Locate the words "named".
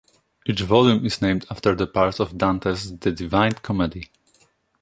1.21-1.45